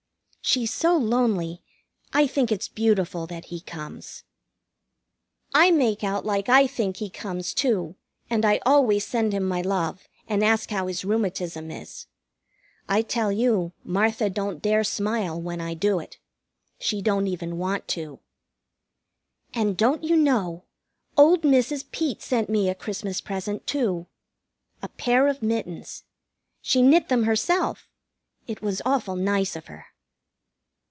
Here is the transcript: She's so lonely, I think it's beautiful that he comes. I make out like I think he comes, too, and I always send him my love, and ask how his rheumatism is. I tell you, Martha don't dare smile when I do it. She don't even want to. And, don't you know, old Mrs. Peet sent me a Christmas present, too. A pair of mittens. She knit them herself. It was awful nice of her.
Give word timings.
She's 0.43 0.73
so 0.73 0.97
lonely, 0.97 1.61
I 2.11 2.27
think 2.27 2.51
it's 2.51 2.67
beautiful 2.67 3.25
that 3.27 3.45
he 3.45 3.61
comes. 3.61 4.25
I 5.53 5.71
make 5.71 6.03
out 6.03 6.25
like 6.25 6.49
I 6.49 6.67
think 6.67 6.97
he 6.97 7.09
comes, 7.09 7.53
too, 7.53 7.95
and 8.29 8.43
I 8.43 8.59
always 8.65 9.07
send 9.07 9.31
him 9.31 9.43
my 9.47 9.61
love, 9.61 10.09
and 10.27 10.43
ask 10.43 10.69
how 10.71 10.87
his 10.87 11.05
rheumatism 11.05 11.69
is. 11.71 12.07
I 12.89 13.01
tell 13.01 13.31
you, 13.31 13.71
Martha 13.85 14.29
don't 14.29 14.61
dare 14.61 14.83
smile 14.83 15.39
when 15.41 15.61
I 15.61 15.73
do 15.73 15.99
it. 15.99 16.17
She 16.79 17.01
don't 17.01 17.27
even 17.27 17.57
want 17.57 17.87
to. 17.89 18.19
And, 19.53 19.77
don't 19.77 20.03
you 20.03 20.17
know, 20.17 20.65
old 21.15 21.43
Mrs. 21.43 21.89
Peet 21.91 22.21
sent 22.21 22.49
me 22.49 22.67
a 22.67 22.75
Christmas 22.75 23.21
present, 23.21 23.65
too. 23.67 24.07
A 24.81 24.89
pair 24.89 25.29
of 25.29 25.41
mittens. 25.41 26.03
She 26.61 26.81
knit 26.81 27.07
them 27.07 27.23
herself. 27.23 27.87
It 28.47 28.61
was 28.61 28.81
awful 28.83 29.15
nice 29.15 29.55
of 29.55 29.67
her. 29.67 29.85